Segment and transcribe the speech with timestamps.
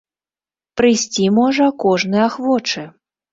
[0.79, 2.83] Прыйсці можа кожны ахвочы!